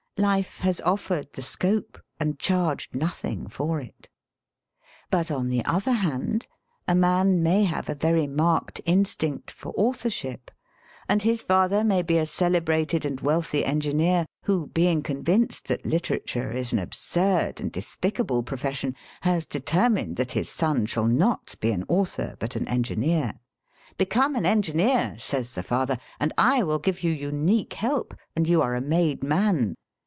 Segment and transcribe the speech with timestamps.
[0.17, 4.07] Life has offered the scope and charged nothing for it.
[5.09, 6.45] But, on the other hand,
[6.87, 10.51] a man may have a very marked instinct for authorship,
[11.09, 16.51] and his father may be a celebrated and wealthy engineer who, being convinced that literature
[16.51, 21.83] is an absurd and despicable profession, has determined that his son shall not be an
[21.87, 23.33] author but an engineer.
[23.97, 28.61] "Become an engineer," says the father, "and I will give you unique help, and you
[28.61, 29.73] are a made man.